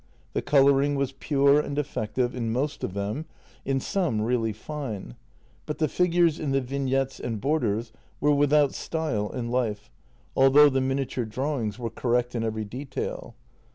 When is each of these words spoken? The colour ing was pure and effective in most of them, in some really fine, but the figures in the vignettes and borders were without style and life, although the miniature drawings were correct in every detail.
The 0.33 0.41
colour 0.41 0.81
ing 0.81 0.95
was 0.95 1.11
pure 1.11 1.59
and 1.59 1.77
effective 1.77 2.33
in 2.33 2.51
most 2.51 2.83
of 2.83 2.95
them, 2.95 3.25
in 3.65 3.79
some 3.79 4.19
really 4.19 4.51
fine, 4.51 5.15
but 5.67 5.77
the 5.77 5.87
figures 5.87 6.39
in 6.39 6.49
the 6.49 6.59
vignettes 6.59 7.19
and 7.19 7.39
borders 7.39 7.91
were 8.19 8.33
without 8.33 8.73
style 8.73 9.29
and 9.29 9.51
life, 9.51 9.91
although 10.35 10.69
the 10.71 10.81
miniature 10.81 11.25
drawings 11.25 11.77
were 11.77 11.91
correct 11.91 12.33
in 12.33 12.43
every 12.43 12.65
detail. 12.65 13.35